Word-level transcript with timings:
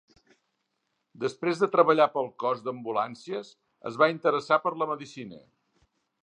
Després 1.25 1.59
de 1.63 1.69
treballar 1.75 2.07
pel 2.15 2.29
cos 2.45 2.63
d'ambulàncies, 2.69 3.53
es 3.91 4.01
va 4.03 4.09
interessar 4.15 4.59
per 4.65 4.75
la 4.81 4.89
medicina. 4.95 5.45